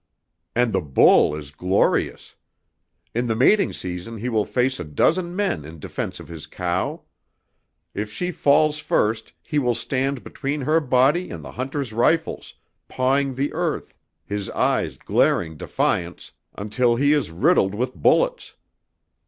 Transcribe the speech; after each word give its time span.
And 0.55 0.73
the 0.73 0.81
bull 0.81 1.35
is 1.35 1.51
glorious! 1.51 2.33
In 3.13 3.27
the 3.27 3.35
mating 3.35 3.71
season 3.71 4.17
he 4.17 4.29
will 4.29 4.45
face 4.45 4.79
a 4.79 4.83
dozen 4.83 5.35
men 5.35 5.63
in 5.63 5.77
defense 5.77 6.19
of 6.19 6.27
his 6.27 6.47
cow. 6.47 7.03
If 7.93 8.11
she 8.11 8.31
falls 8.31 8.79
first 8.79 9.33
he 9.43 9.59
will 9.59 9.75
stand 9.75 10.23
between 10.23 10.61
her 10.61 10.79
body 10.79 11.29
and 11.29 11.43
the 11.45 11.51
hunters' 11.51 11.93
rifles, 11.93 12.55
pawing 12.87 13.35
the 13.35 13.53
earth, 13.53 13.93
his 14.25 14.49
eyes 14.49 14.97
glaring 14.97 15.55
defiance, 15.55 16.31
until 16.55 16.95
he 16.95 17.13
is 17.13 17.29
riddled 17.29 17.75
with 17.75 17.93
bullets. 17.93 18.55